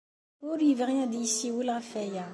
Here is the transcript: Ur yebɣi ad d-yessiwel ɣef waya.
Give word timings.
Ur 0.49 0.57
yebɣi 0.67 0.95
ad 1.03 1.09
d-yessiwel 1.11 1.67
ɣef 1.75 1.89
waya. 1.97 2.25